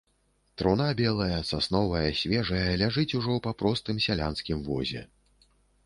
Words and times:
Труна 0.61 0.87
белая, 1.01 1.39
сасновая, 1.51 2.03
свежая 2.21 2.65
ляжыць 2.83 3.09
ужо 3.21 3.39
па 3.47 3.51
простым 3.61 4.05
сялянскім 4.07 4.57
возе. 4.73 5.09